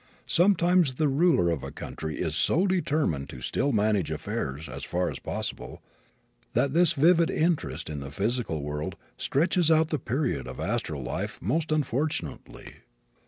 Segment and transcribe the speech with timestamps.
[0.25, 5.11] Sometimes the ruler of a country is so determined to still manage affairs, as far
[5.11, 5.83] as possible,
[6.53, 11.39] that this vivid interest in the physical world stretches out the period of astral life
[11.39, 12.77] most unfortunately.